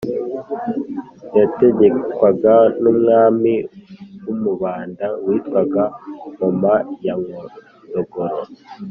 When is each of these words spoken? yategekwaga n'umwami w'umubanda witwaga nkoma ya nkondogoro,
yategekwaga 1.37 2.55
n'umwami 2.81 3.53
w'umubanda 4.25 5.05
witwaga 5.25 5.83
nkoma 6.31 6.73
ya 7.05 7.13
nkondogoro, 7.21 8.39